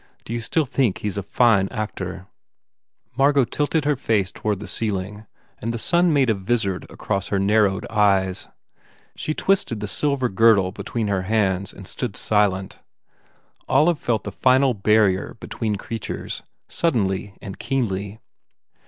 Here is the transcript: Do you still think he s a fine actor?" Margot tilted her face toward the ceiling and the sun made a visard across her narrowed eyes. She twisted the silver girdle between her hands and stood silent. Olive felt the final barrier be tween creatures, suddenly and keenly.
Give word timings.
Do 0.25 0.33
you 0.33 0.39
still 0.39 0.65
think 0.65 0.97
he 0.97 1.09
s 1.09 1.17
a 1.17 1.21
fine 1.21 1.67
actor?" 1.69 2.25
Margot 3.15 3.45
tilted 3.45 3.85
her 3.85 3.95
face 3.95 4.31
toward 4.31 4.57
the 4.57 4.67
ceiling 4.67 5.27
and 5.59 5.71
the 5.71 5.77
sun 5.77 6.11
made 6.11 6.31
a 6.31 6.33
visard 6.33 6.87
across 6.89 7.27
her 7.27 7.37
narrowed 7.37 7.85
eyes. 7.87 8.47
She 9.15 9.35
twisted 9.35 9.79
the 9.79 9.87
silver 9.87 10.27
girdle 10.27 10.71
between 10.71 11.05
her 11.07 11.21
hands 11.29 11.71
and 11.71 11.87
stood 11.87 12.17
silent. 12.17 12.79
Olive 13.69 13.99
felt 13.99 14.23
the 14.23 14.31
final 14.31 14.73
barrier 14.73 15.37
be 15.39 15.47
tween 15.49 15.75
creatures, 15.75 16.41
suddenly 16.67 17.35
and 17.39 17.59
keenly. 17.59 18.17